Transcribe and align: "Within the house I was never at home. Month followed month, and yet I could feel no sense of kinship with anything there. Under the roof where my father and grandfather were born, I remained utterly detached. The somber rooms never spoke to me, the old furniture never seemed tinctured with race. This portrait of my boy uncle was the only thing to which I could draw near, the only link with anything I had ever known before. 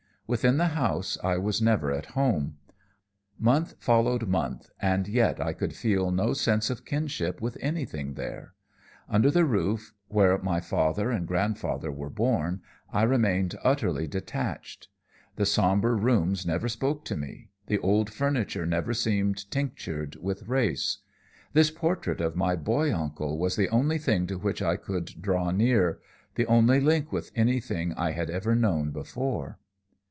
"Within 0.27 0.55
the 0.55 0.67
house 0.67 1.17
I 1.21 1.35
was 1.37 1.61
never 1.61 1.91
at 1.91 2.05
home. 2.15 2.55
Month 3.37 3.75
followed 3.79 4.29
month, 4.29 4.69
and 4.81 5.05
yet 5.05 5.41
I 5.41 5.51
could 5.51 5.75
feel 5.75 6.09
no 6.09 6.31
sense 6.31 6.69
of 6.69 6.85
kinship 6.85 7.41
with 7.41 7.57
anything 7.59 8.13
there. 8.13 8.53
Under 9.09 9.29
the 9.29 9.43
roof 9.43 9.93
where 10.07 10.37
my 10.37 10.61
father 10.61 11.11
and 11.11 11.27
grandfather 11.27 11.91
were 11.91 12.09
born, 12.09 12.61
I 12.93 13.03
remained 13.03 13.55
utterly 13.61 14.07
detached. 14.07 14.87
The 15.35 15.45
somber 15.45 15.97
rooms 15.97 16.45
never 16.45 16.69
spoke 16.69 17.03
to 17.07 17.17
me, 17.17 17.49
the 17.67 17.79
old 17.79 18.09
furniture 18.09 18.65
never 18.65 18.93
seemed 18.93 19.51
tinctured 19.51 20.15
with 20.15 20.47
race. 20.47 20.99
This 21.51 21.71
portrait 21.71 22.21
of 22.21 22.37
my 22.37 22.55
boy 22.55 22.93
uncle 22.95 23.37
was 23.37 23.57
the 23.57 23.67
only 23.69 23.97
thing 23.97 24.27
to 24.27 24.37
which 24.39 24.61
I 24.61 24.77
could 24.77 25.07
draw 25.21 25.51
near, 25.51 25.99
the 26.35 26.45
only 26.47 26.79
link 26.79 27.11
with 27.11 27.33
anything 27.35 27.93
I 27.95 28.11
had 28.11 28.29
ever 28.29 28.55
known 28.55 28.91
before. 28.91 29.57